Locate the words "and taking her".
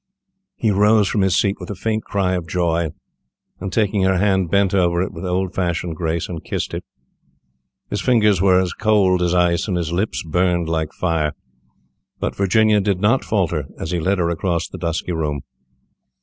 3.59-4.17